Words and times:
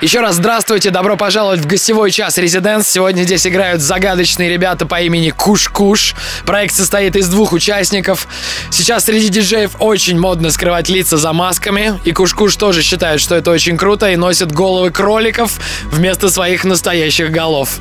Еще 0.00 0.20
раз 0.20 0.36
здравствуйте, 0.36 0.90
добро 0.90 1.16
пожаловать 1.16 1.60
в 1.60 1.66
гостевой 1.66 2.10
час 2.10 2.36
Резиденс. 2.36 2.86
Сегодня 2.86 3.22
здесь 3.22 3.46
играют 3.46 3.80
загадочные 3.80 4.50
ребята 4.50 4.86
по 4.86 5.00
имени 5.00 5.30
Куш-Куш. 5.30 6.14
Проект 6.44 6.74
состоит 6.74 7.16
из 7.16 7.28
двух 7.28 7.52
участников. 7.52 8.28
Сейчас 8.70 9.04
среди 9.04 9.28
диджеев 9.28 9.76
очень 9.78 10.18
модно 10.18 10.50
скрывать 10.50 10.88
лица 10.88 11.16
за 11.16 11.32
масками. 11.32 12.00
И 12.04 12.12
Куш-Куш 12.12 12.56
тоже 12.56 12.82
считают, 12.82 13.22
что 13.22 13.34
это 13.34 13.50
очень 13.50 13.78
круто 13.78 14.10
и 14.10 14.16
носят 14.16 14.52
головы 14.52 14.90
кроликов 14.90 15.58
вместо 15.84 16.28
своих 16.28 16.64
настоящих 16.64 17.30
голов. 17.30 17.78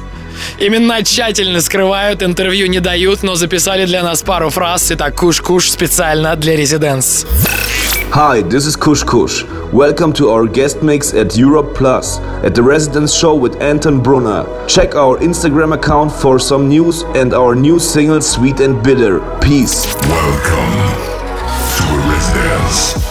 Именно 0.59 1.03
тщательно 1.03 1.61
скрывают, 1.61 2.23
интервью 2.23 2.67
не 2.67 2.79
дают, 2.79 3.23
но 3.23 3.35
записали 3.35 3.85
для 3.85 4.01
нас 4.01 4.21
пару 4.21 4.49
фраз. 4.49 4.91
Итак, 4.91 5.15
Куш-Куш 5.15 5.69
специально 5.69 6.35
для 6.35 6.55
Резиденс. 6.55 7.25
Hi, 8.11 8.41
this 8.41 8.65
is 8.65 8.75
Kush 8.75 9.03
Kush. 9.03 9.43
Welcome 9.71 10.13
to 10.13 10.29
our 10.29 10.47
guest 10.47 10.81
mix 10.83 11.13
at 11.13 11.37
Europe 11.37 11.75
Plus 11.75 12.19
at 12.43 12.55
the 12.55 12.63
Residence 12.63 13.13
Show 13.13 13.35
with 13.35 13.61
Anton 13.61 14.01
Brunner. 14.01 14.45
Check 14.67 14.95
our 14.95 15.17
Instagram 15.19 15.73
account 15.73 16.11
for 16.11 16.39
some 16.39 16.67
news 16.67 17.03
and 17.15 17.33
our 17.33 17.55
new 17.55 17.79
single 17.79 18.21
Sweet 18.21 18.59
and 18.59 18.83
Bitter. 18.83 19.19
Peace. 19.39 19.85
Welcome 19.85 20.73
to 21.77 21.83
a 21.93 22.09
Residence. 22.09 23.02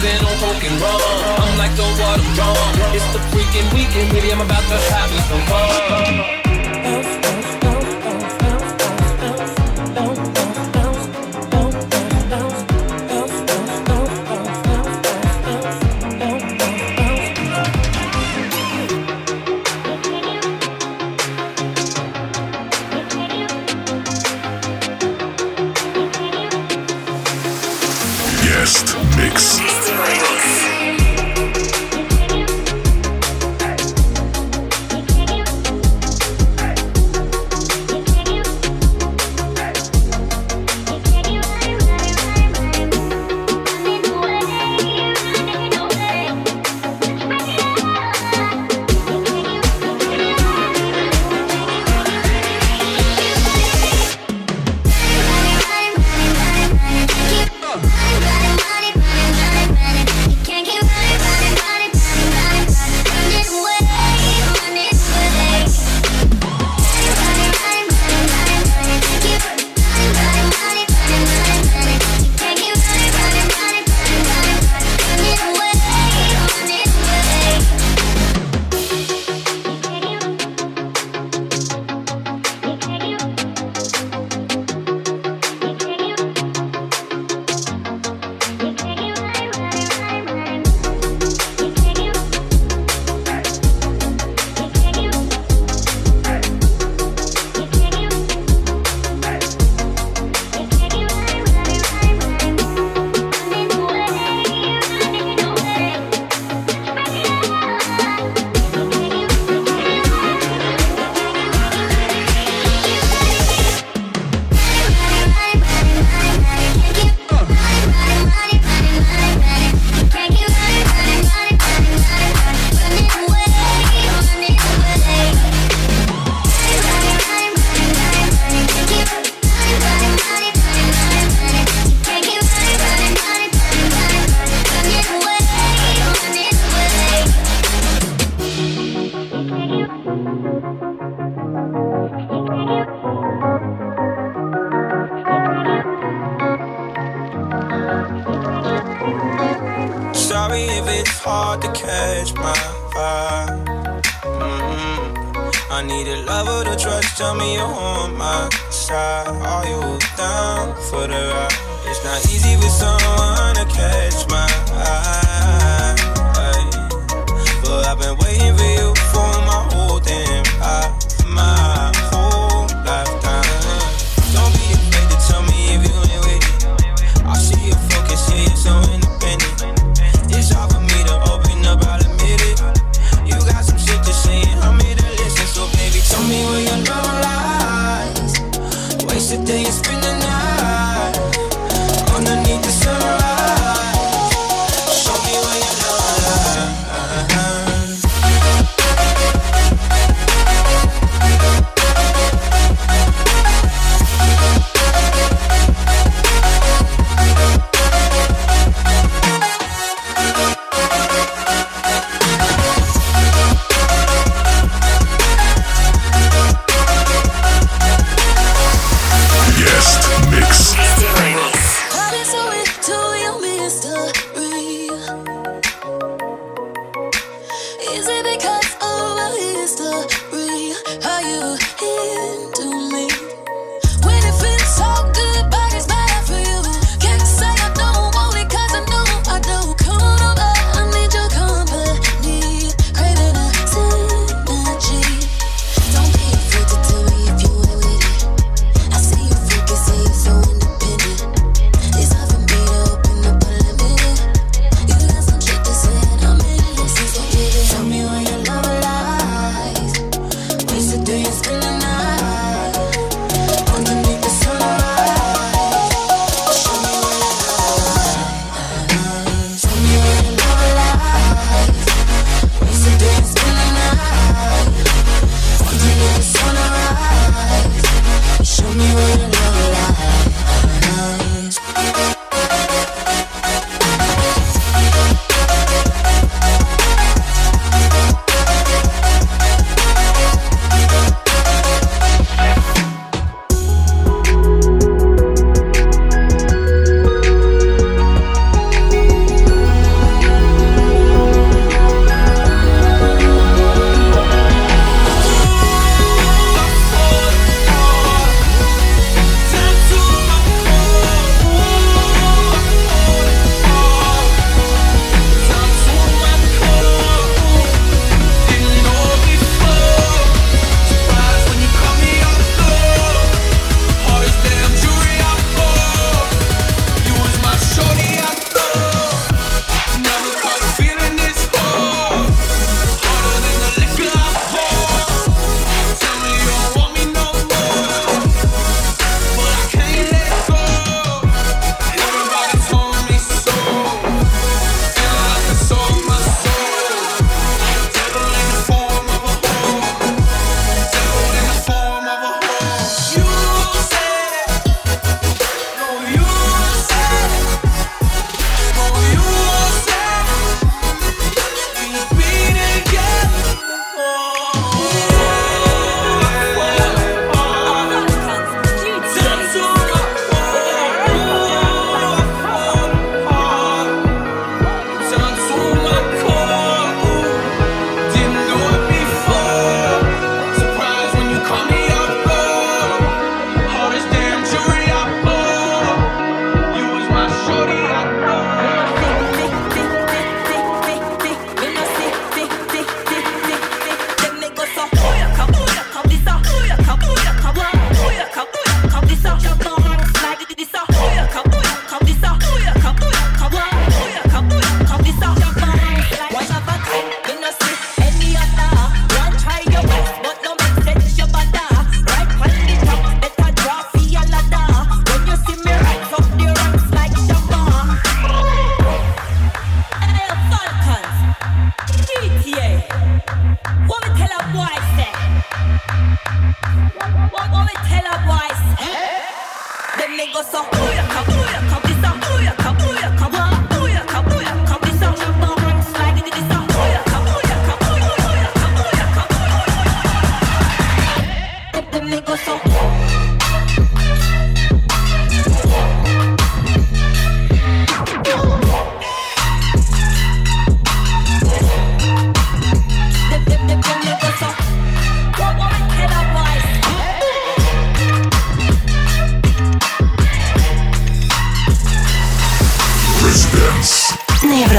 Been 0.00 0.24
on 0.24 0.36
fucking 0.38 0.80
raw. 0.80 1.44
I'm 1.44 1.58
like 1.58 1.76
the 1.76 1.84
water 2.00 2.24
drum. 2.34 2.56
It's 2.96 3.04
the 3.12 3.20
freaking 3.30 3.68
weekend, 3.74 4.10
baby. 4.12 4.32
I'm 4.32 4.40
about 4.40 4.64
to 4.64 4.78
have 4.92 5.10
me 5.10 5.20
some 5.28 5.42
fun. 5.46 6.49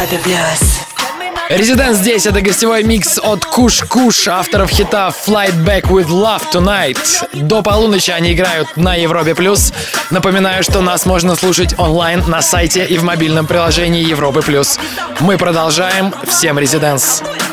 Европе 0.01 0.17
плюс. 0.23 0.79
Резидент 1.49 1.95
здесь, 1.95 2.25
это 2.25 2.41
гостевой 2.41 2.83
микс 2.83 3.19
от 3.21 3.45
Куш 3.45 3.81
Куш, 3.83 4.27
авторов 4.27 4.71
хита 4.71 5.13
Flight 5.27 5.53
Back 5.63 5.83
with 5.83 6.07
Love 6.07 6.41
Tonight. 6.51 6.97
До 7.33 7.61
полуночи 7.61 8.09
они 8.09 8.33
играют 8.33 8.77
на 8.77 8.95
Европе 8.95 9.35
Плюс. 9.35 9.71
Напоминаю, 10.09 10.63
что 10.63 10.81
нас 10.81 11.05
можно 11.05 11.35
слушать 11.35 11.77
онлайн 11.77 12.23
на 12.27 12.41
сайте 12.41 12.85
и 12.85 12.97
в 12.97 13.03
мобильном 13.03 13.45
приложении 13.45 14.03
Европы 14.03 14.41
Плюс. 14.41 14.79
Мы 15.19 15.37
продолжаем. 15.37 16.13
Всем 16.27 16.57
резиденс. 16.57 17.21
Резиденс. 17.21 17.50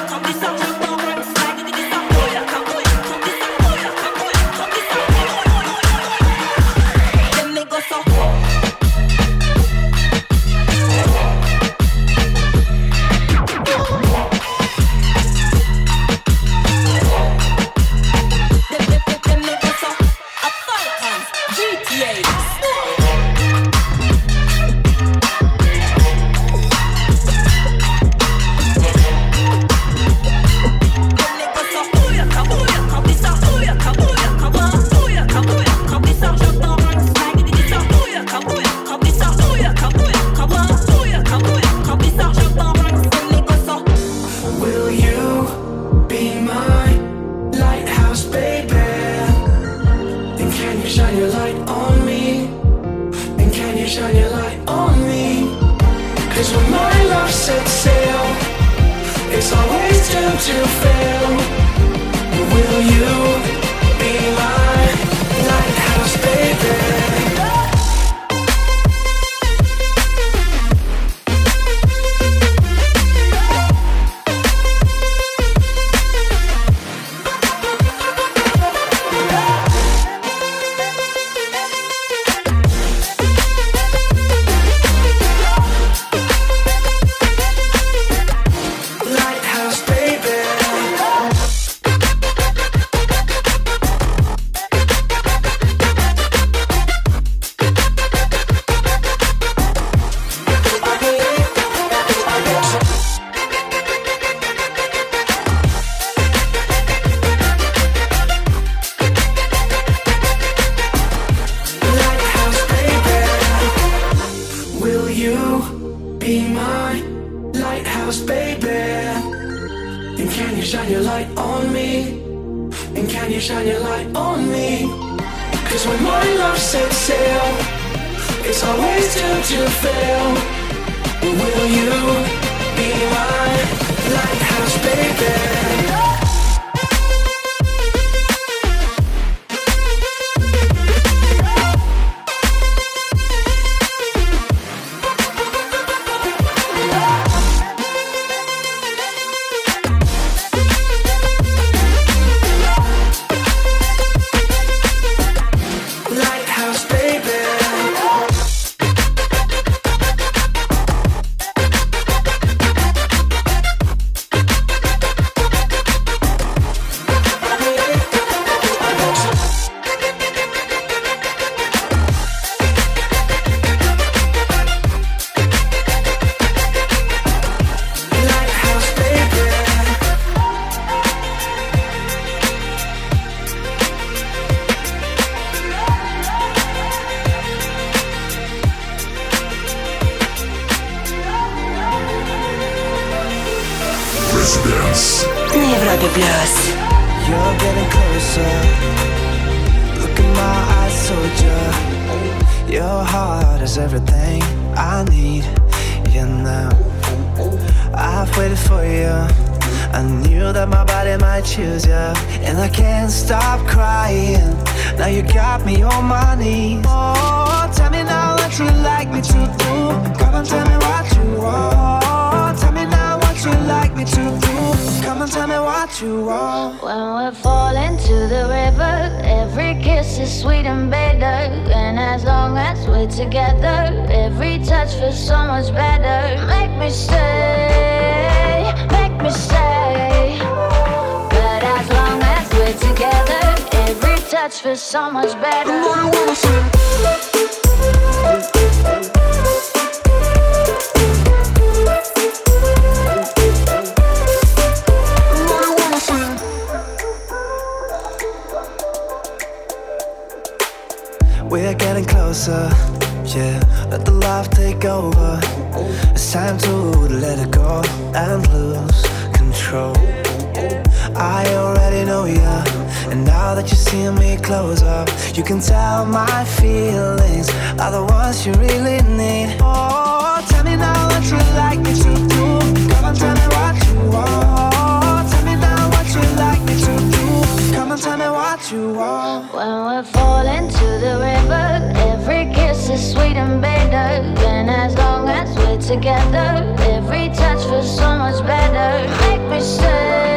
You 275.38 275.44
can 275.44 275.60
tell 275.60 276.04
my 276.04 276.44
feelings 276.44 277.48
are 277.78 277.92
the 277.92 278.04
ones 278.04 278.44
you 278.44 278.52
really 278.54 279.00
need. 279.02 279.56
Oh, 279.60 280.44
tell 280.48 280.64
me 280.64 280.74
now 280.74 281.06
what 281.06 281.22
you 281.30 281.38
like 281.54 281.78
me 281.78 281.94
to 281.94 282.12
do. 282.26 282.58
Come 282.90 283.04
and 283.04 283.16
tell 283.16 283.36
me 283.36 283.46
what 283.54 283.76
you 283.86 284.10
want. 284.10 285.30
Tell 285.30 285.44
me 285.44 285.54
now 285.54 285.90
what 285.90 286.08
you 286.12 286.22
like 286.34 286.60
me 286.62 286.74
to 286.74 286.94
do. 287.14 287.72
Come 287.72 287.92
and 287.92 288.02
tell 288.02 288.18
me 288.18 288.28
what 288.28 288.72
you 288.72 288.94
want. 288.94 289.54
When 289.54 289.84
we're 289.86 290.02
falling 290.02 290.70
to 290.70 290.86
the 291.04 291.14
river, 291.22 291.92
every 292.10 292.52
kiss 292.52 292.90
is 292.90 293.12
sweet 293.12 293.36
and 293.36 293.62
bitter. 293.62 294.10
And 294.44 294.68
as 294.68 294.96
long 294.96 295.28
as 295.28 295.56
we're 295.56 295.80
together, 295.80 296.74
every 296.80 297.28
touch 297.28 297.62
feels 297.62 297.96
so 297.96 298.08
much 298.18 298.44
better. 298.44 299.08
Make 299.28 299.48
me 299.48 299.60
say. 299.60 300.27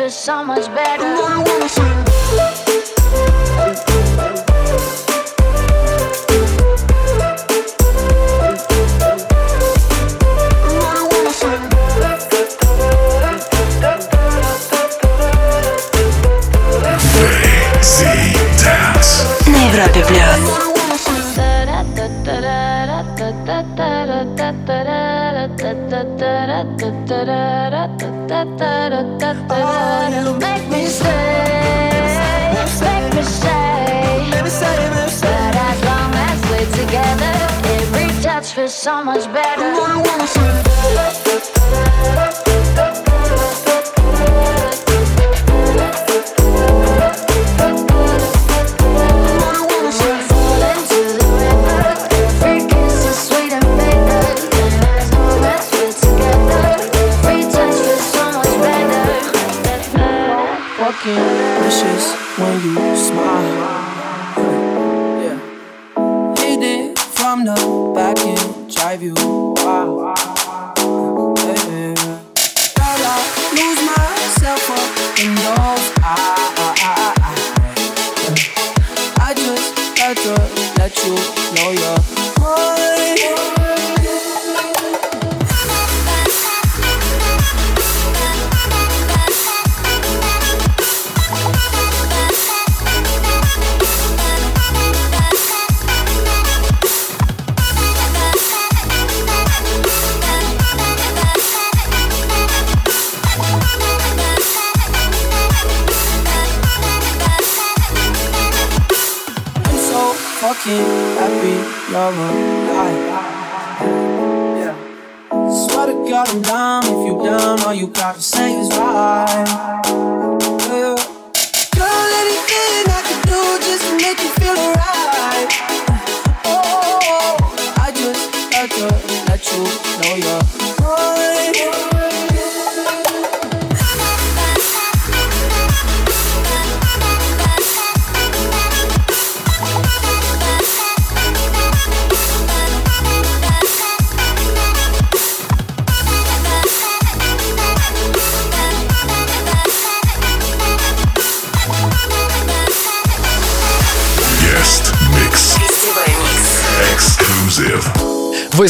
feels 0.00 0.14
so 0.14 0.42
much 0.42 0.66
better. 0.74 1.04
Z 17.82 18.06
Dance. 18.62 19.26
На 19.46 19.58
Европе 19.68 20.00
плюс. 20.06 20.66
You 26.78 27.49
feels 38.53 38.73
so 38.73 39.03
much 39.03 39.31
better. 39.31 39.61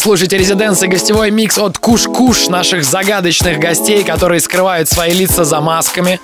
Слушаете 0.01 0.37
«Резиденс» 0.39 0.81
и 0.81 0.87
гостевой 0.87 1.29
микс 1.29 1.59
от 1.59 1.77
Куш-Куш, 1.77 2.49
наших 2.49 2.83
загадочных 2.83 3.59
гостей, 3.59 4.03
которые 4.03 4.41
скрывают 4.41 4.89
свои 4.89 5.13
лица 5.13 5.45
за 5.45 5.61
масками. 5.61 6.19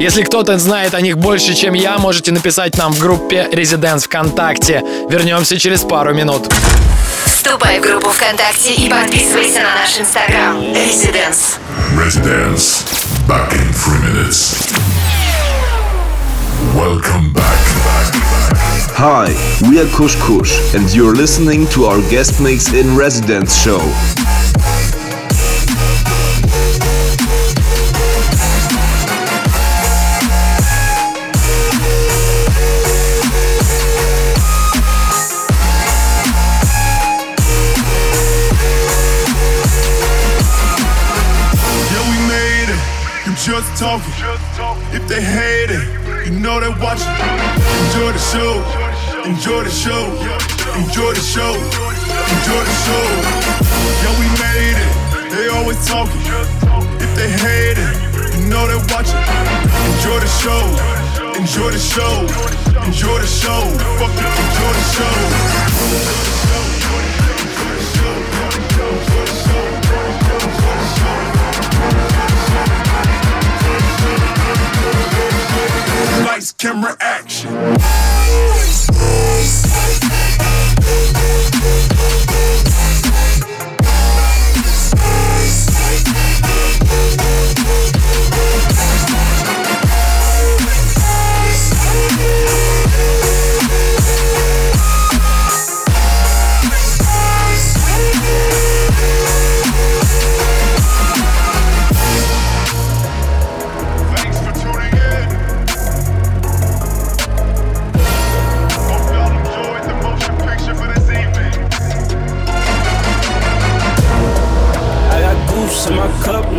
Если 0.00 0.22
кто-то 0.22 0.58
знает 0.58 0.94
о 0.94 1.00
них 1.00 1.16
больше, 1.16 1.54
чем 1.54 1.74
я, 1.74 1.96
можете 1.98 2.32
написать 2.32 2.76
нам 2.76 2.92
в 2.92 2.98
группе 2.98 3.48
«Резиденс 3.52 4.04
ВКонтакте». 4.04 4.82
Вернемся 5.08 5.60
через 5.60 5.82
пару 5.82 6.12
минут. 6.12 6.52
Вступай 7.24 7.78
в 7.78 7.82
группу 7.82 8.10
ВКонтакте 8.10 8.74
и 8.74 8.90
подписывайся 8.90 9.60
на 9.60 9.76
наш 9.76 9.96
инстаграм. 10.00 10.58
Residence. 10.60 11.58
Residence. 11.94 12.84
Back 13.28 13.52
in 13.52 13.72
three 13.72 14.00
minutes. 14.12 14.79
Welcome 17.02 17.32
back. 17.32 17.42
Hi, 18.92 19.32
we 19.70 19.80
are 19.80 19.86
Kush 19.96 20.16
Kush, 20.20 20.74
and 20.74 20.92
you're 20.94 21.14
listening 21.14 21.66
to 21.68 21.84
our 21.84 21.98
guest 22.10 22.42
mix 22.42 22.74
in 22.74 22.94
residence 22.94 23.56
show. 23.56 23.78
Yeah, 41.88 42.04
we 42.10 42.18
made 42.28 42.68
it. 42.68 42.80
You 43.26 43.32
just 43.36 43.80
talking. 43.80 44.12
If 44.92 45.08
they 45.08 45.22
hate 45.22 45.70
it, 45.70 45.89
you 46.30 46.38
know 46.38 46.60
they're 46.60 46.70
watching. 46.78 47.10
Enjoy 47.82 48.12
the 48.12 48.18
show. 48.18 48.62
Enjoy 49.24 49.64
the 49.64 49.70
show. 49.70 50.06
Enjoy 50.78 51.12
the 51.12 51.20
show. 51.20 51.54
Enjoy 52.34 52.62
the 52.70 52.74
show. 52.86 53.04
Yeah, 54.02 54.14
we 54.20 54.26
made 54.38 54.78
it. 54.78 54.92
They 55.30 55.48
always 55.48 55.84
talking. 55.86 56.20
If 57.02 57.10
they 57.16 57.28
hate 57.28 57.78
it, 57.78 57.94
you 58.38 58.46
know 58.48 58.66
they're 58.66 58.78
watching. 58.94 59.18
Enjoy 59.90 60.18
the 60.20 60.28
show. 60.42 60.62
Enjoy 61.34 61.70
the 61.70 61.78
show. 61.78 62.26
Enjoy 62.86 63.18
the 63.18 63.26
show. 63.26 63.62
Fuck 63.98 64.14
it. 64.14 64.24
Enjoy 64.44 64.72
the 64.78 64.84
show. 64.94 65.14
Lights, 76.40 76.52
camera, 76.52 76.96
action. 77.00 77.50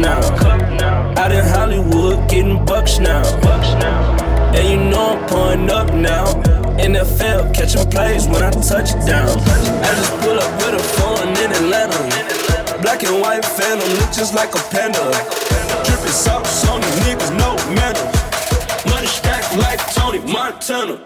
now. 0.02 0.20
Out 1.18 1.32
in 1.32 1.46
Hollywood, 1.46 2.28
getting 2.30 2.66
bucks 2.66 3.00
now. 3.00 3.24
And 4.54 4.68
you 4.68 4.78
know 4.90 5.18
I'm 5.18 5.30
pulling 5.30 5.70
up 5.70 5.94
now. 5.94 6.26
NFL, 6.82 7.54
catching 7.54 7.90
plays 7.90 8.28
when 8.28 8.44
I 8.44 8.50
touch 8.50 8.92
down. 9.06 9.30
I 9.86 9.92
just 9.96 10.12
pull 10.22 10.38
up 10.38 10.52
with 10.60 10.82
a 10.82 10.84
phone 10.98 11.30
in 11.44 11.52
Atlanta. 11.52 12.82
Black 12.82 13.04
and 13.04 13.22
white 13.22 13.46
phantom, 13.46 13.88
look 14.00 14.12
just 14.12 14.34
like 14.34 14.54
a 14.56 14.62
panda. 14.74 15.00
Dripping 15.86 16.18
sauce 16.26 16.68
on 16.68 16.82
the 16.82 16.88
niggas, 17.06 17.32
no 17.38 17.56
metal. 17.76 18.06
Money 18.92 19.08
stacked 19.08 19.56
like 19.58 19.80
Tony 19.94 20.20
Montana. 20.20 21.00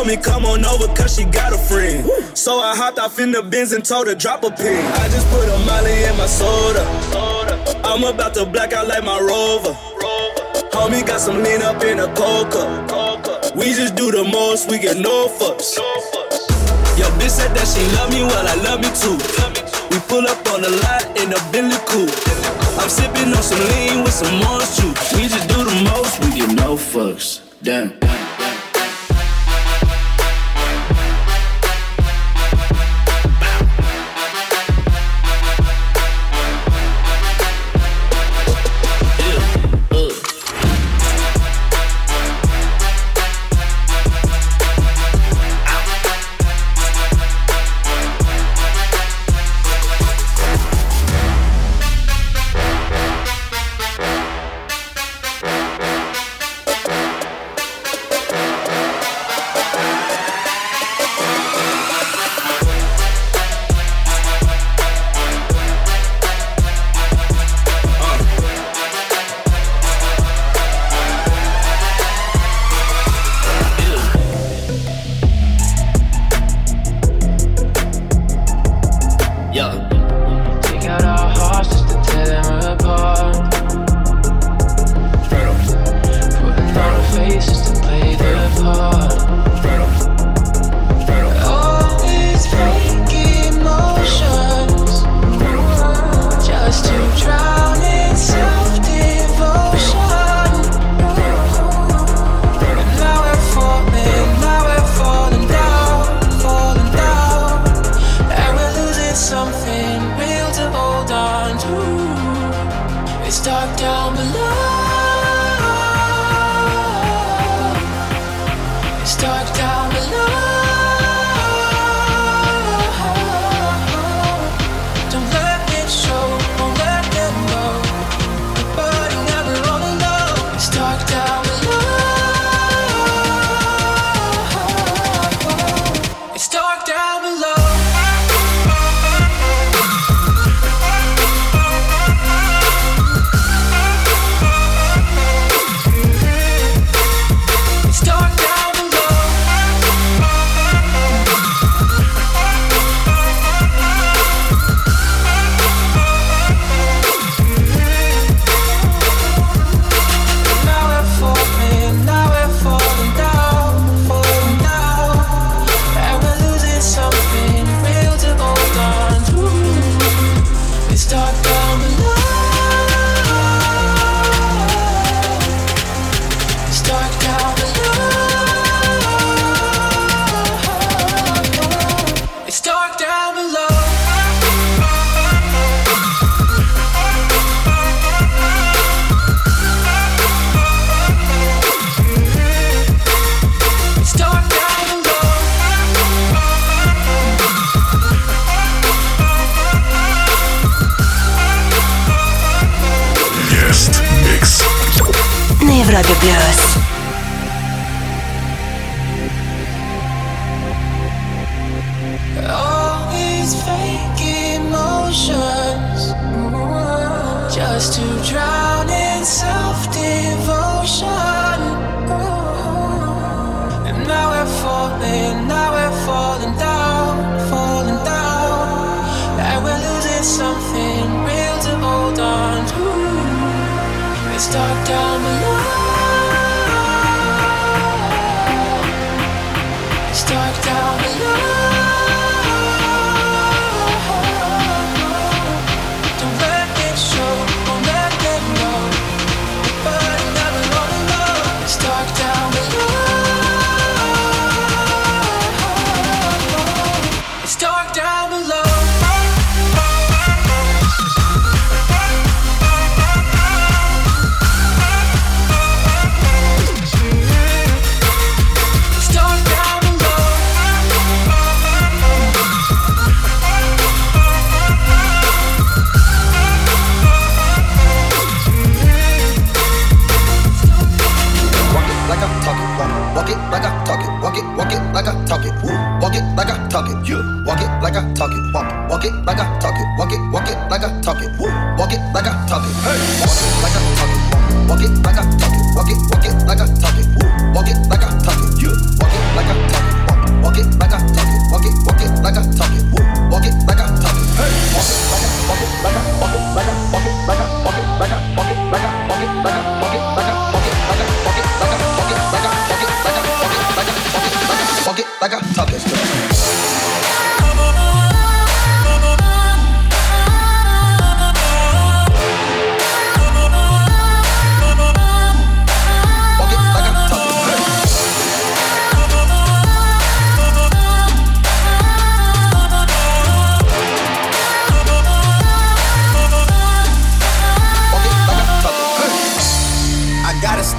Told 0.00 0.08
me 0.08 0.16
come 0.16 0.46
on 0.46 0.64
over 0.64 0.86
cause 0.94 1.16
she 1.16 1.24
got 1.24 1.52
a 1.52 1.58
friend. 1.58 2.08
So 2.32 2.58
I 2.58 2.74
hopped 2.74 2.98
off 2.98 3.18
in 3.18 3.32
the 3.32 3.42
Benz 3.42 3.72
and 3.72 3.84
told 3.84 4.06
her 4.06 4.14
drop 4.14 4.42
a 4.44 4.50
pin. 4.50 4.80
I 4.94 5.08
just 5.08 5.28
put 5.28 5.46
a 5.46 5.58
molly 5.68 6.04
in 6.04 6.16
my 6.16 6.24
soda. 6.24 6.84
I'm 7.84 8.04
about 8.04 8.32
to 8.34 8.46
black 8.46 8.72
out 8.72 8.88
like 8.88 9.04
my 9.04 9.20
rover. 9.20 9.74
Homie 10.72 11.06
got 11.06 11.20
some 11.20 11.42
lean 11.42 11.60
up 11.60 11.84
in 11.84 11.98
a 11.98 12.08
coca. 12.14 13.52
We 13.54 13.74
just 13.74 13.94
do 13.94 14.10
the 14.10 14.24
most, 14.24 14.70
we 14.70 14.78
get 14.78 14.96
no 14.96 15.28
fucks. 15.28 15.76
Yo, 16.96 17.04
bitch 17.20 17.36
said 17.36 17.52
that 17.52 17.68
she 17.68 17.84
love 17.96 18.08
me, 18.10 18.22
well 18.22 18.46
I 18.48 18.56
love 18.64 18.80
me 18.80 18.88
too. 18.96 19.20
We 19.92 20.00
pull 20.08 20.24
up 20.26 20.40
on 20.48 20.62
the 20.62 20.70
lot 20.80 21.04
in 21.20 21.28
a 21.28 21.40
Bentley 21.52 21.76
coupe. 21.84 22.16
I'm 22.80 22.88
sipping 22.88 23.34
on 23.36 23.42
some 23.42 23.60
lean 23.68 24.02
with 24.02 24.14
some 24.14 24.32
orange 24.48 24.80
juice. 24.80 25.12
We 25.12 25.28
just 25.28 25.46
do 25.50 25.60
the 25.62 25.76
most, 25.92 26.24
we 26.24 26.40
get 26.40 26.56
no 26.56 26.76
fucks. 26.76 27.44
Damn. 27.62 28.09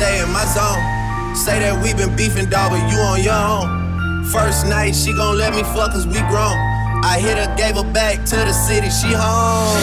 Stay 0.01 0.17
in 0.17 0.29
my 0.33 0.45
zone. 0.49 0.81
Say 1.37 1.61
that 1.61 1.77
we 1.77 1.93
been 1.93 2.15
beefing, 2.17 2.49
dog, 2.49 2.73
but 2.73 2.81
you 2.89 2.97
on 2.97 3.21
your 3.21 3.37
own. 3.37 4.25
First 4.33 4.65
night, 4.65 4.97
she 4.97 5.13
gon' 5.13 5.37
let 5.37 5.53
me 5.53 5.61
fuck 5.77 5.93
cause 5.93 6.07
we 6.09 6.17
grown. 6.25 6.57
I 7.05 7.21
hit 7.21 7.37
her, 7.37 7.49
gave 7.53 7.77
her 7.77 7.85
back 7.93 8.25
to 8.33 8.37
the 8.41 8.53
city, 8.53 8.89
she 8.89 9.13
home. 9.13 9.77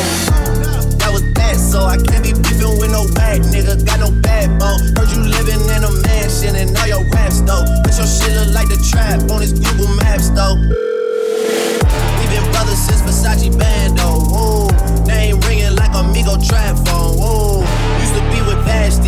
That 0.98 1.14
was 1.14 1.22
bad, 1.38 1.54
so 1.54 1.87
I 1.87 1.96
can't 2.02 2.26
be 2.26 2.35
beefing 2.35 2.74
with 2.83 2.90
no 2.90 3.07
bad 3.14 3.46
nigga. 3.54 3.78
Got 3.87 4.02
no 4.02 4.11
backbone. 4.11 4.90
Heard 4.98 5.11
you 5.14 5.22
living 5.22 5.62
in 5.70 5.87
a 5.87 5.92
mansion 6.02 6.59
and 6.59 6.74
all 6.83 6.90
your 6.90 7.04
raps 7.14 7.38
though. 7.46 7.62
But 7.87 7.94
your 7.94 8.07
shit 8.11 8.35
look 8.35 8.50
like 8.50 8.66
the 8.66 8.78
trap 8.90 9.22
on 9.31 9.38
his 9.38 9.54
Google 9.54 9.90
Maps 10.02 10.35
though. 10.35 10.59
We 12.18 12.24
been 12.26 12.46
brothers 12.50 12.83
since 12.83 13.02
Versace 13.07 13.54
Bando. 13.54 14.18
Whoa. 14.35 14.66
Name 15.07 15.38
ringing 15.46 15.74
like 15.78 15.94
Amigo 15.94 16.35
trap 16.42 16.74
phone. 16.87 17.14
Whoa. 17.22 17.67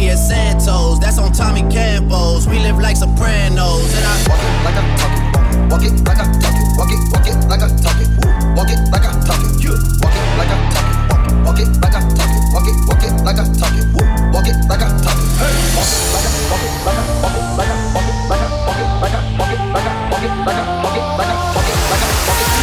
Used 0.01 0.09
to 0.09 0.09
be 0.09 0.09
with 0.09 0.09
Vashti 0.09 0.09
at 0.09 0.19
Santos. 0.19 0.99
That's 0.99 1.19
on 1.19 1.33
Tommy 1.33 1.63
Campos. 1.73 2.47
We 2.47 2.59
live 2.59 2.79
like 2.79 2.97
Sopranos. 2.97 3.95
And 3.95 4.05
I 4.05 4.17
walk 4.29 4.41
it 4.41 4.55
like 4.65 4.77
I 4.77 4.97
talk 4.97 5.13
it. 5.13 5.29
Walk 5.71 5.83
it 5.85 5.93
like 6.09 6.19
I 6.19 6.27
talk 6.41 6.57
it. 6.57 6.67
Walk 6.79 6.91
it, 6.91 7.01
walk 7.13 7.27
it 7.27 7.37
like 7.49 7.63
I 7.63 7.69
talk 7.69 8.01
it. 8.01 8.09
Walk 8.57 8.71
it 8.71 8.81
like 8.91 9.05
I 9.05 9.13
talk 9.25 9.41
it. 9.41 9.61
Walk 9.61 10.17
it 10.17 10.29
like 10.39 10.51
I 10.51 10.61
talk 10.73 10.85
it. 10.85 11.05
Walk, 11.11 11.29
walk 11.45 11.61
it 11.61 11.69
like 11.81 11.95
I 11.95 12.01
talk 12.01 12.33
it. 12.33 12.41
Walk 12.51 12.67
it, 12.67 12.77
walk 12.89 13.05
it 13.05 13.13
like 13.25 13.39
I 13.39 13.45
talk 13.45 13.77
it. 13.77 13.87
Walk 14.33 14.49
it 14.49 14.57
like 14.69 14.81
I 14.81 14.89
talk 15.01 15.19
it. 15.21 15.29
Hey. 15.39 15.57
Walk 15.77 15.91
it 15.91 16.03
like 16.11 16.27
I, 16.27 16.37
walk 16.51 16.65
it 16.65 16.81
like 16.81 16.97
I, 16.97 17.09
walk 17.21 17.37
it 17.37 17.47
like 17.51 17.71
I, 17.71 17.85
walk 17.93 18.09
it 18.09 18.17
like 18.31 18.41
I, 18.41 18.57
walk 18.67 18.81
it 18.81 18.89
like 18.91 19.13
I, 19.13 19.29
walk 19.37 19.53
it 19.53 19.61
like 19.71 19.85
I, 19.85 20.05
walk 20.11 20.23
it 20.23 20.41
like 20.41 20.57
I, 20.57 20.57
walk 20.57 20.57
it 20.57 20.57
like 20.57 20.61
I, 20.61 20.77
walk 20.81 20.97
it 20.97 21.05
like 21.19 21.31
I, 21.31 21.47
walk 21.55 21.69
it 21.69 21.79
like 21.91 22.03
I. 22.03 22.17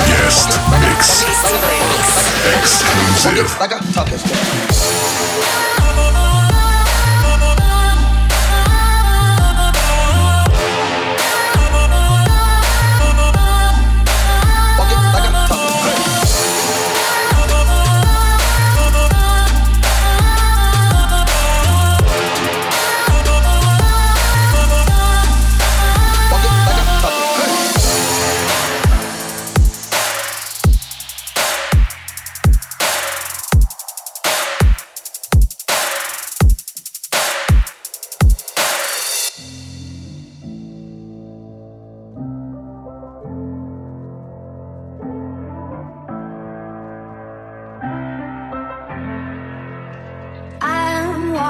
Guest 0.09 0.49
mix. 0.81 1.21
Exclusive. 2.57 3.49
Like 3.59 3.73
I 3.73 3.79
talk 3.93 4.09
it. 4.11 5.76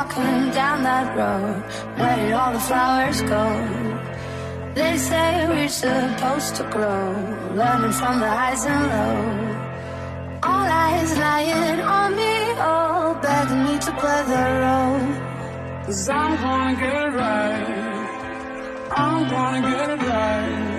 Walking 0.07 0.51
down 0.51 0.83
that 0.83 1.15
road. 1.15 1.63
Where 1.97 2.15
did 2.15 2.33
all 2.33 2.53
the 2.53 2.59
flowers 2.59 3.21
go? 3.21 3.45
They 4.75 4.97
say 4.97 5.47
we're 5.47 5.67
supposed 5.67 6.55
to 6.57 6.63
grow, 6.63 7.11
learning 7.55 7.93
from 7.93 8.19
the 8.19 8.29
highs 8.29 8.65
and 8.65 8.83
lows. 8.91 9.55
All 10.43 10.67
eyes 10.83 11.17
lying 11.17 11.81
on 11.81 12.15
me, 12.15 12.51
all 12.59 13.15
begging 13.15 13.63
me 13.65 13.79
to 13.79 13.91
play 14.01 14.23
the 14.31 14.45
role. 14.63 15.85
Cause 15.85 16.09
I'm 16.09 16.35
gonna 16.43 16.79
get 16.79 16.93
it 16.93 17.13
right. 17.23 17.71
I'm 18.91 19.29
gonna 19.29 19.61
get 19.71 19.89
it 19.89 20.01
right. 20.07 20.76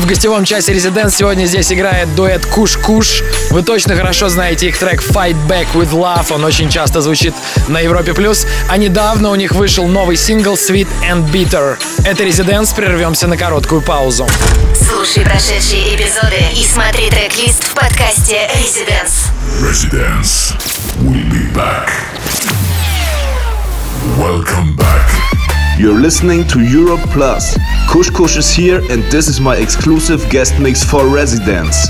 В 0.00 0.06
гостевом 0.06 0.44
часе 0.44 0.72
Residents. 0.72 1.14
Сегодня 1.16 1.46
здесь 1.46 1.72
играет 1.72 2.14
дуэт 2.14 2.46
Куш-Куш. 2.46 3.22
Вы 3.50 3.62
точно 3.62 3.96
хорошо 3.96 4.28
знаете 4.28 4.68
их 4.68 4.78
трек 4.78 5.02
Fight 5.02 5.36
Back 5.48 5.66
with 5.74 5.90
Love. 5.90 6.32
Он 6.32 6.44
очень 6.44 6.68
часто 6.70 7.00
звучит 7.00 7.34
на 7.68 7.80
Европе+. 7.80 8.14
плюс. 8.14 8.46
А 8.68 8.76
недавно 8.76 9.30
у 9.30 9.34
них 9.34 9.52
вышел 9.52 9.86
новый 9.86 10.16
сингл 10.16 10.54
Sweet 10.54 10.88
and 11.08 11.30
Bitter. 11.30 11.76
Это 12.04 12.24
Residents. 12.24 12.74
Прервемся 12.74 13.26
на 13.26 13.36
короткую 13.36 13.82
паузу. 13.82 14.26
Слушай 14.74 15.24
прошедшие 15.24 15.94
эпизоды 15.94 16.42
и 16.56 16.64
смотри 16.64 17.10
трек-лист 17.10 17.64
в 17.64 17.74
подкасте 17.74 18.48
Residence. 18.54 19.30
Residence. 19.60 20.54
We'll 21.00 21.28
be 21.30 21.52
back. 21.52 21.90
Welcome 24.18 24.76
back. 24.76 25.29
You're 25.80 25.98
listening 25.98 26.46
to 26.48 26.60
Europe 26.60 27.00
Plus. 27.08 27.56
Kush 27.88 28.10
Kush 28.10 28.36
is 28.36 28.50
here, 28.50 28.82
and 28.90 29.02
this 29.04 29.28
is 29.28 29.40
my 29.40 29.56
exclusive 29.56 30.28
guest 30.28 30.60
mix 30.60 30.84
for 30.84 31.08
Residence. 31.08 31.88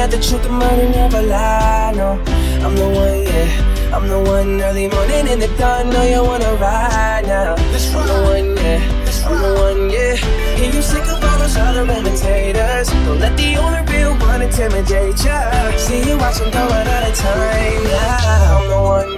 At 0.00 0.10
the 0.10 0.18
truth, 0.18 0.42
the 0.42 0.48
money 0.48 0.88
never 0.88 1.20
lie. 1.20 1.92
No, 1.94 2.12
I'm 2.64 2.74
the 2.74 2.88
one, 2.88 3.22
yeah. 3.22 3.94
I'm 3.94 4.08
the 4.08 4.18
one 4.18 4.60
early 4.62 4.88
morning 4.88 5.26
in 5.28 5.38
the 5.38 5.48
dawn. 5.58 5.90
No, 5.90 6.02
you 6.02 6.22
wanna 6.24 6.54
ride 6.54 7.26
now. 7.26 7.54
I'm 7.54 8.06
the 8.10 8.18
one, 8.30 8.56
yeah. 8.56 8.80
I'm 9.26 9.36
the 9.44 9.52
one, 9.60 9.90
yeah. 9.90 10.14
Hear 10.56 10.72
you 10.72 10.82
sick 10.82 11.04
of 11.04 11.22
all 11.22 11.38
those 11.38 11.56
other 11.56 11.82
imitators. 11.82 12.88
Don't 13.04 13.20
let 13.20 13.36
the 13.36 13.56
only 13.56 13.82
real 13.92 14.14
one 14.18 14.42
intimidate 14.42 15.22
ya. 15.22 15.38
See 15.76 16.00
you 16.08 16.16
watching 16.16 16.50
going 16.50 16.88
out 16.94 17.08
of 17.10 17.14
time. 17.16 17.84
Yeah, 17.92 18.56
I'm 18.56 18.68
the 18.72 18.80
one, 18.80 19.09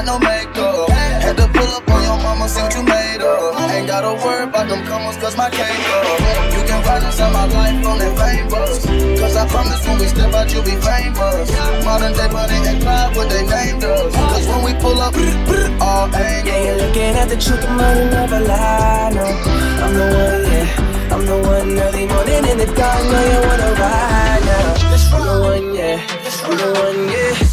without 0.00 0.20
no 0.20 0.28
makeup. 0.28 0.90
Had 0.90 1.36
to 1.36 1.48
pull 1.48 1.68
up 1.68 1.88
on 1.90 2.02
your 2.02 2.18
mama, 2.22 2.48
see 2.48 2.62
what 2.62 2.74
you 2.74 2.82
made 2.82 3.20
of. 3.20 3.70
Ain't 3.70 3.86
gotta 3.86 4.14
worry 4.24 4.44
about 4.44 4.68
them 4.68 4.84
comers, 4.86 5.16
cause 5.16 5.36
my 5.36 5.50
cake 5.50 5.88
up. 5.88 6.52
You 6.52 6.62
can 6.66 6.82
ride 6.84 7.02
inside 7.02 7.32
my 7.32 7.46
life 7.46 7.86
on 7.86 7.98
that 7.98 8.14
fame 8.18 8.48
bus. 8.48 8.86
Cause 9.20 9.36
I 9.36 9.46
promise 9.48 9.86
when 9.86 9.98
we 9.98 10.06
step 10.06 10.32
out, 10.34 10.52
you'll 10.52 10.64
be 10.64 10.76
famous. 10.80 11.50
Modern 11.84 12.12
day 12.12 12.28
Bonnie 12.28 12.68
and 12.68 12.82
Clyde, 12.82 13.16
what 13.16 13.28
they 13.28 13.46
named 13.46 13.84
us. 13.84 14.14
Cause 14.14 14.46
when 14.48 14.64
we 14.64 14.72
pull 14.80 15.00
up, 15.00 15.14
all 15.80 16.14
angles. 16.14 16.46
Yeah, 16.46 16.64
you're 16.64 16.78
looking 16.86 17.14
at 17.20 17.28
the 17.28 17.36
truth, 17.36 17.60
the 17.60 17.70
money 17.70 18.04
never 18.10 18.40
lie. 18.40 19.10
No, 19.14 19.24
I'm 19.24 19.92
the 19.94 20.06
one, 20.16 20.44
yeah. 20.52 21.12
I'm 21.12 21.26
the 21.26 21.38
one 21.38 21.78
early 21.78 22.06
morning 22.06 22.44
in 22.50 22.58
the 22.58 22.66
dark. 22.74 23.02
No, 23.04 23.18
you 23.32 23.40
wanna 23.48 23.70
ride 23.74 24.42
now. 24.44 24.76
I'm 25.12 25.24
the 25.26 25.36
one, 25.42 25.74
yeah. 25.74 25.98
I'm 26.44 26.56
the 26.56 26.68
one, 26.80 27.08
yeah. 27.08 27.49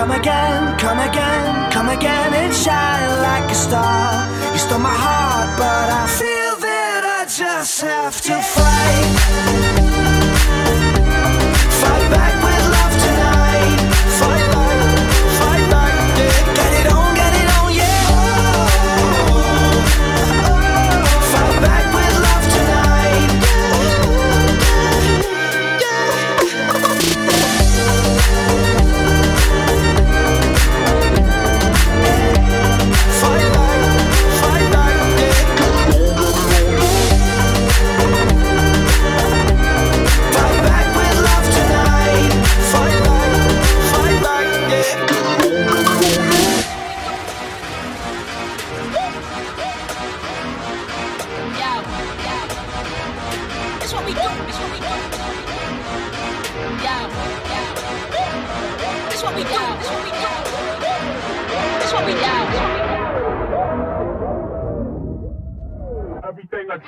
Come 0.00 0.12
again, 0.12 0.78
come 0.78 0.98
again, 0.98 1.70
come 1.70 1.88
again 1.90 2.32
and 2.32 2.54
shine 2.54 3.20
like 3.20 3.50
a 3.50 3.54
star. 3.54 4.26
You 4.50 4.58
stole 4.58 4.78
my 4.78 4.88
heart, 4.88 5.58
but 5.58 5.90
I 5.92 6.06
feel 6.06 6.56
that 6.56 7.04
I 7.20 7.26
just 7.26 7.82
have 7.82 8.18
to 8.22 8.40
fight. 8.40 9.89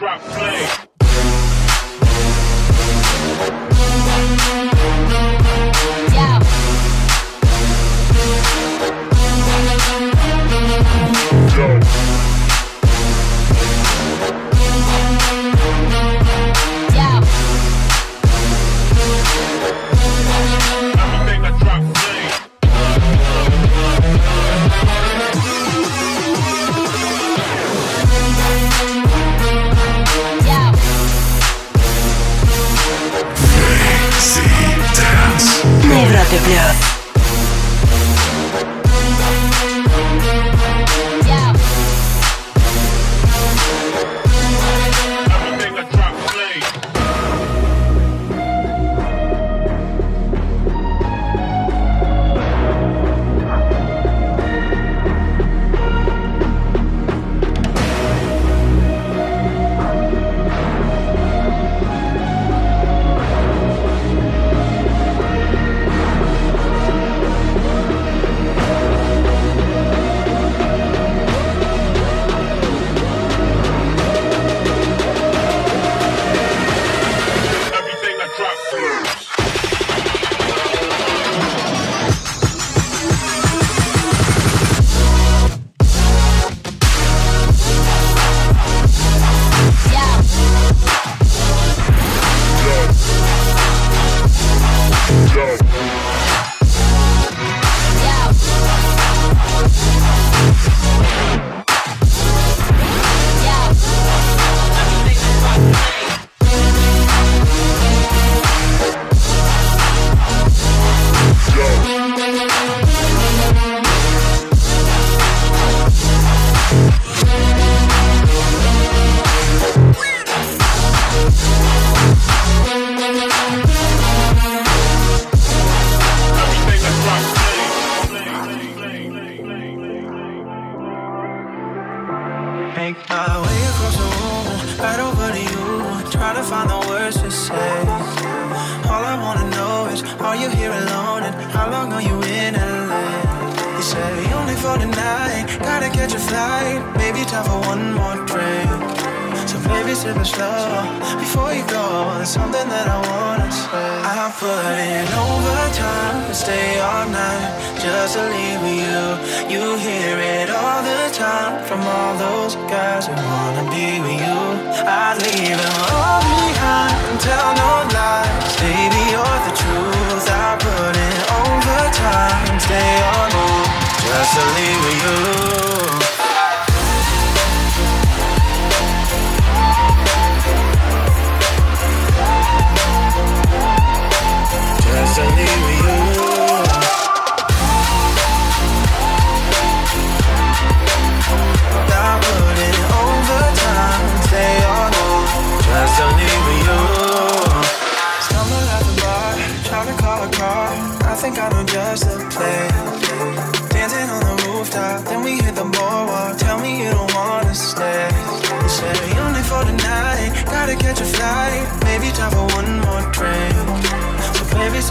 Drop 0.03 0.21
play. 0.21 0.72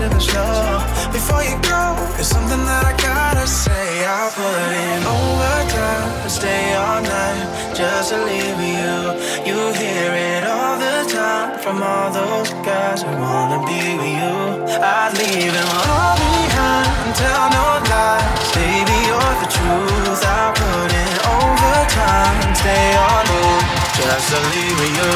Sip 0.02 0.14
it 0.14 0.22
slow 0.22 0.82
before 1.14 1.44
you 1.44 1.54
go. 1.62 1.94
There's 2.18 2.26
something 2.26 2.58
that 2.66 2.84
I 2.90 2.94
gotta 2.98 3.46
say. 3.46 4.02
I'll 4.02 4.34
put 4.34 4.70
in 4.74 5.06
overtime, 5.06 6.10
stay 6.26 6.74
all 6.74 7.06
night 7.06 7.46
just 7.78 8.10
to 8.10 8.18
leave 8.26 8.58
you. 8.58 8.98
You 9.46 9.58
hear 9.78 10.10
it 10.10 10.44
all 10.50 10.82
the 10.82 11.06
time 11.06 11.54
from 11.62 11.86
all 11.86 12.10
those 12.10 12.50
guys 12.66 13.06
who 13.06 13.14
wanna 13.14 13.62
be 13.70 13.78
with 14.02 14.18
you. 14.18 14.38
I'd 14.82 15.14
leave 15.22 15.54
them 15.54 15.70
all 15.70 16.18
behind 16.18 16.90
and 17.06 17.14
tell 17.22 17.46
no 17.54 17.66
lies. 17.86 18.50
Baby, 18.58 18.98
you're 19.06 19.36
the 19.46 19.50
truth. 19.54 20.22
I 20.26 20.50
put 20.58 20.90
in 20.98 21.14
overtime, 21.38 22.38
stay 22.58 22.90
on 23.06 23.22
move 23.30 23.66
just 24.02 24.34
to 24.34 24.40
leave 24.50 24.82
you. 24.98 25.14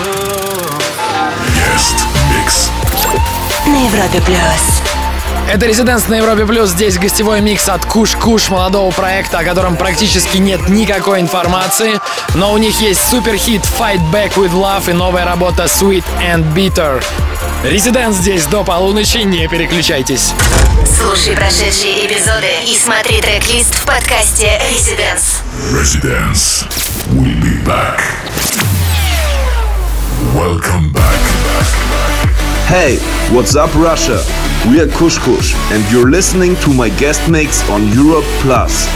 Guest 1.58 2.06
Mix. 2.30 2.85
На 3.66 3.88
Европе 3.88 4.22
плюс. 4.22 4.38
Это 5.50 5.66
«Резиденс» 5.66 6.08
на 6.08 6.16
Европе 6.16 6.46
Плюс. 6.46 6.70
Здесь 6.70 6.98
гостевой 6.98 7.42
микс 7.42 7.68
от 7.68 7.86
Куш 7.86 8.16
Куш, 8.16 8.50
молодого 8.50 8.92
проекта, 8.92 9.40
о 9.40 9.44
котором 9.44 9.76
практически 9.76 10.38
нет 10.38 10.70
никакой 10.70 11.20
информации. 11.20 12.00
Но 12.36 12.54
у 12.54 12.58
них 12.58 12.80
есть 12.80 13.08
суперхит 13.10 13.62
«Fight 13.80 14.02
Back 14.12 14.36
with 14.36 14.52
Love» 14.52 14.90
и 14.90 14.94
новая 14.94 15.26
работа 15.26 15.64
«Sweet 15.64 16.04
and 16.22 16.54
Bitter». 16.54 17.04
«Резиденс» 17.64 18.18
здесь 18.18 18.46
до 18.46 18.64
полуночи, 18.64 19.18
не 19.18 19.48
переключайтесь. 19.48 20.34
Слушай 21.00 21.36
прошедшие 21.36 22.06
эпизоды 22.06 22.50
и 22.66 22.78
смотри 22.78 23.22
трек-лист 23.22 23.76
в 23.76 23.86
подкасте 23.86 24.62
Residence. 24.72 25.42
Residence. 25.72 26.68
We'll 27.12 27.40
be 27.42 27.64
back. 27.64 28.02
Welcome 30.34 30.92
back. 30.92 32.25
Hey, 32.68 32.98
what's 33.32 33.56
up, 33.56 33.72
Russia? 33.76 34.24
We 34.68 34.82
are 34.82 34.88
Kush 34.88 35.20
Kush, 35.20 35.54
and 35.72 35.86
you're 35.92 36.10
listening 36.10 36.56
to 36.62 36.74
my 36.74 36.90
guest 36.90 37.30
mix 37.30 37.62
on 37.70 37.88
Europe 37.90 38.26
Plus. 38.42 38.88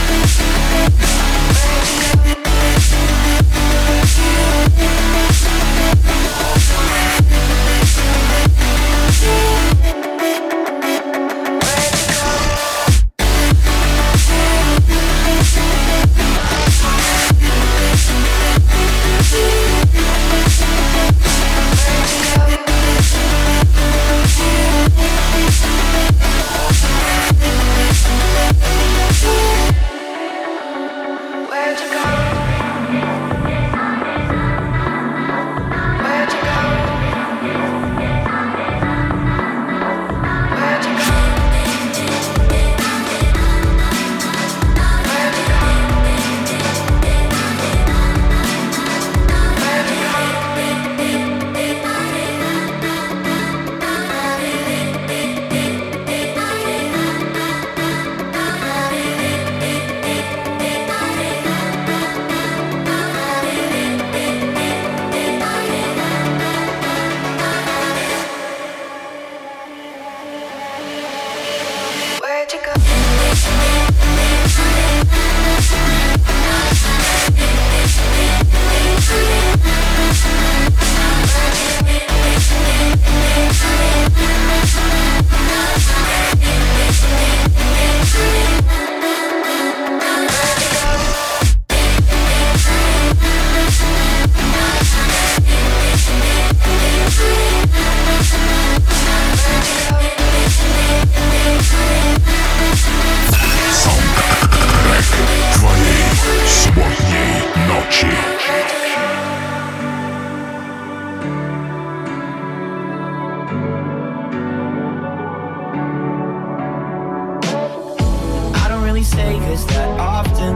Really 119.50 119.64
that 119.66 119.98
often. 119.98 120.54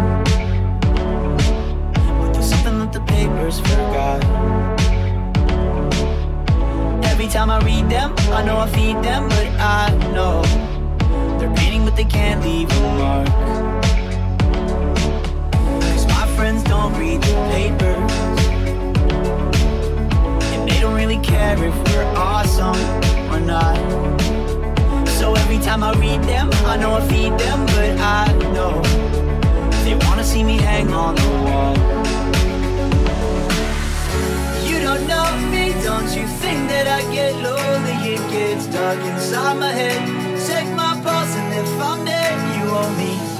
But 2.20 2.32
there's 2.32 2.48
something 2.48 2.78
that 2.78 2.92
the 2.92 3.00
papers 3.00 3.58
forgot. 3.58 4.22
Every 7.04 7.26
time 7.26 7.50
I 7.50 7.58
read 7.64 7.90
them, 7.90 8.14
I 8.30 8.44
know 8.44 8.58
I 8.58 8.68
feed 8.68 9.02
them, 9.02 9.28
but 9.28 9.46
I 9.58 9.90
know 10.12 10.42
they're 11.38 11.54
painting, 11.56 11.84
but 11.84 11.96
they 11.96 12.04
can't 12.04 12.40
leave 12.44 12.70
a 12.70 12.80
mark. 13.00 13.28
Cause 15.82 16.06
my 16.06 16.26
friends 16.36 16.62
don't 16.62 16.96
read 16.96 17.20
the 17.22 17.34
papers. 17.54 18.12
And 20.52 20.68
they 20.68 20.78
don't 20.80 20.94
really 20.94 21.18
care 21.18 21.54
if 21.64 21.74
we're 21.88 22.04
awesome 22.16 22.78
or 23.32 23.40
not. 23.40 24.23
So 25.24 25.34
every 25.36 25.56
time 25.56 25.82
I 25.82 25.92
read 25.94 26.22
them, 26.24 26.50
I 26.66 26.76
know 26.76 26.92
I 26.96 27.00
feed 27.08 27.32
them, 27.38 27.64
but 27.64 27.98
I 27.98 28.26
know 28.52 28.82
they 29.82 29.94
wanna 30.04 30.22
see 30.22 30.44
me 30.44 30.58
hang 30.58 30.92
on 30.92 31.14
the 31.14 31.28
wall. 31.44 31.74
You 34.68 34.80
don't 34.86 35.06
know 35.06 35.28
me, 35.50 35.72
don't 35.82 36.10
you 36.14 36.26
think 36.42 36.68
that 36.68 36.86
I 36.86 37.00
get 37.10 37.32
lonely? 37.36 37.96
It 38.12 38.22
gets 38.30 38.66
dark 38.66 38.98
inside 38.98 39.56
my 39.58 39.72
head. 39.72 40.02
Check 40.46 40.66
my 40.76 40.92
pulse, 41.02 41.34
and 41.40 41.54
if 41.54 41.80
I'm 41.80 42.04
dead, 42.04 42.36
you 42.58 42.64
owe 42.68 42.92
me. 42.98 43.33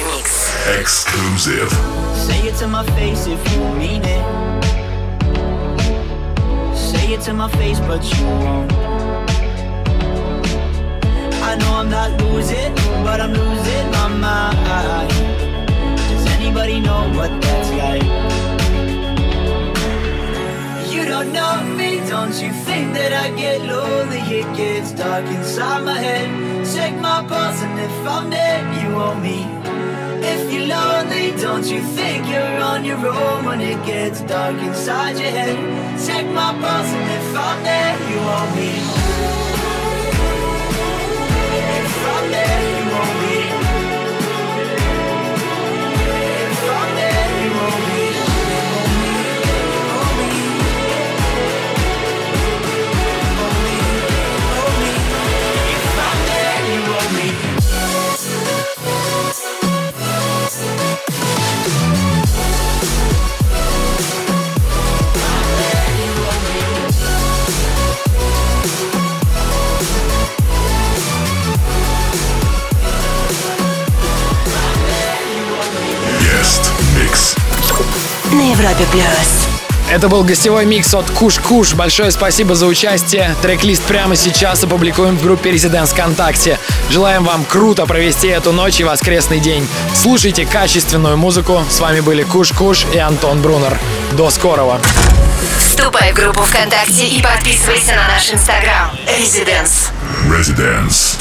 Remix. 0.00 0.80
Exclusive. 0.80 1.70
Say 2.14 2.48
it 2.48 2.56
to 2.56 2.66
my 2.66 2.84
face 2.96 3.26
if 3.26 3.52
you 3.52 3.60
mean 3.74 4.02
it. 4.04 4.24
Say 6.74 7.12
it 7.14 7.20
to 7.22 7.32
my 7.32 7.48
face, 7.50 7.80
but 7.80 8.02
you 8.12 8.26
won't. 8.26 8.72
I 11.42 11.56
know 11.56 11.72
I'm 11.80 11.90
not 11.90 12.20
losing, 12.22 12.74
but 13.04 13.20
I'm 13.20 13.32
losing 13.32 13.90
my 13.90 14.08
mind. 14.08 15.10
Does 15.96 16.26
anybody 16.38 16.80
know 16.80 17.08
what 17.16 17.30
that's 17.42 17.70
like? 17.70 18.04
You 20.92 21.04
don't 21.04 21.32
know 21.32 21.62
me, 21.76 22.00
don't 22.08 22.34
you 22.42 22.52
think 22.52 22.94
that 22.94 23.12
I 23.12 23.30
get 23.36 23.62
lonely? 23.62 24.20
It 24.38 24.56
gets 24.56 24.92
dark 24.92 25.26
inside 25.26 25.84
my 25.84 25.98
head. 25.98 26.28
Check 26.74 26.94
my 27.00 27.24
pulse, 27.26 27.62
and 27.62 27.78
if 27.80 28.06
I'm 28.06 28.30
dead, 28.30 28.62
you 28.82 28.94
owe 28.94 29.14
me. 29.14 29.69
If 30.22 30.52
you're 30.52 30.66
lonely, 30.66 31.32
don't 31.40 31.66
you 31.66 31.80
think 31.80 32.28
you're 32.28 32.58
on 32.60 32.84
your 32.84 33.06
own 33.06 33.44
when 33.46 33.60
it 33.60 33.84
gets 33.86 34.20
dark 34.20 34.60
inside 34.60 35.18
your 35.18 35.30
head? 35.30 35.56
Check 36.06 36.26
my 36.26 36.52
pulse, 36.60 36.92
and 36.92 37.10
if 37.10 37.36
I'm 37.36 37.62
there, 37.62 38.10
you 38.10 38.16
won't 38.20 38.56
me. 38.56 38.99
На 78.32 78.52
Европе 78.52 78.86
плюс. 78.92 79.48
Это 79.90 80.08
был 80.08 80.22
гостевой 80.22 80.64
микс 80.64 80.94
от 80.94 81.10
Куш-Куш. 81.10 81.74
Большое 81.74 82.12
спасибо 82.12 82.54
за 82.54 82.66
участие. 82.66 83.34
Трек-лист 83.42 83.82
прямо 83.82 84.14
сейчас 84.14 84.62
опубликуем 84.62 85.18
в 85.18 85.22
группе 85.22 85.50
Residents 85.50 85.88
ВКонтакте. 85.88 86.60
Желаем 86.90 87.24
вам 87.24 87.44
круто 87.44 87.86
провести 87.86 88.28
эту 88.28 88.52
ночь 88.52 88.78
и 88.78 88.84
воскресный 88.84 89.40
день. 89.40 89.66
Слушайте 89.94 90.46
качественную 90.46 91.16
музыку. 91.16 91.64
С 91.68 91.80
вами 91.80 92.00
были 92.00 92.22
Куш-Куш 92.22 92.86
и 92.94 92.98
Антон 92.98 93.42
Брунер. 93.42 93.76
До 94.12 94.30
скорого. 94.30 94.80
Вступай 95.58 96.12
в 96.12 96.14
группу 96.14 96.42
ВКонтакте 96.42 97.08
и 97.08 97.20
подписывайся 97.20 97.96
на 97.96 98.06
наш 98.14 98.32
инстаграм. 98.32 98.92
Residence. 99.06 99.90
Residence. 100.28 101.18